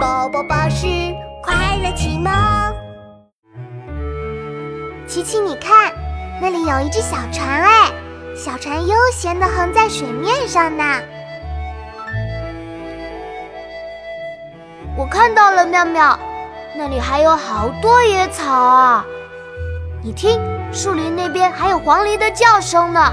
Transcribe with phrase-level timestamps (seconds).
[0.00, 0.86] 宝宝巴士
[1.42, 2.32] 快乐启蒙。
[5.06, 5.92] 琪琪，你看，
[6.40, 7.92] 那里有一只小船哎，
[8.34, 10.82] 小船悠闲地横在水面上呢。
[14.96, 16.18] 我看到了，妙妙，
[16.74, 19.04] 那里还有好多野草啊！
[20.02, 20.40] 你听，
[20.72, 23.12] 树林那边还有黄鹂的叫声呢。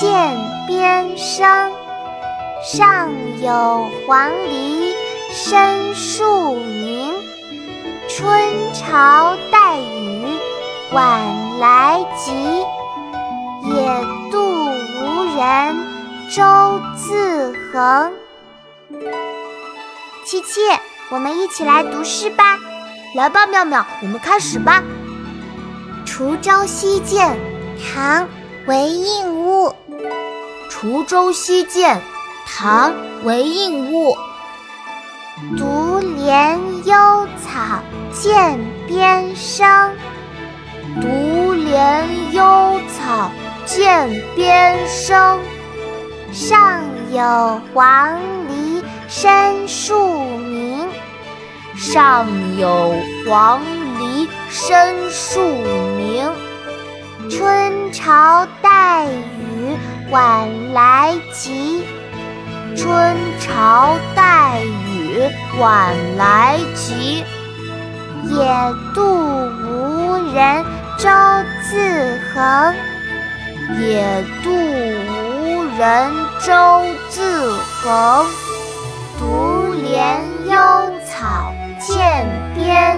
[0.00, 0.38] 涧
[0.68, 1.72] 边生，
[2.62, 3.10] 上
[3.42, 4.94] 有黄鹂
[5.32, 7.12] 深树鸣。
[8.08, 8.32] 春
[8.72, 10.38] 潮带雨
[10.92, 12.32] 晚来急，
[13.64, 14.00] 野
[14.30, 15.76] 渡无人
[16.30, 18.12] 舟自横。
[20.24, 20.60] 七七，
[21.10, 22.56] 我们一起来读诗吧。
[23.16, 24.80] 来吧，妙妙，我们开始吧。
[26.06, 27.36] 滁州西涧，
[27.82, 28.22] 唐·
[28.68, 29.47] 韦应物。
[30.80, 32.00] 滁州西涧，
[32.46, 32.92] 唐·
[33.24, 34.16] 韦应物。
[35.56, 37.80] 独怜幽草
[38.12, 39.92] 涧边生，
[41.00, 41.08] 独
[41.52, 43.32] 怜幽草
[43.66, 45.40] 涧边生。
[46.32, 50.86] 上有黄鹂深树鸣，
[51.74, 52.94] 上有
[53.28, 53.60] 黄
[53.98, 55.40] 鹂深树
[55.96, 56.30] 鸣。
[57.28, 59.37] 春潮带雨
[60.10, 61.84] 晚来急，
[62.74, 65.20] 春潮带雨
[65.60, 67.24] 晚来急。
[68.24, 70.64] 野渡无人
[70.96, 71.10] 舟
[71.62, 72.74] 自横，
[73.78, 78.26] 野渡无人舟自横。
[79.18, 80.54] 独怜幽
[81.06, 81.96] 草涧
[82.54, 82.97] 边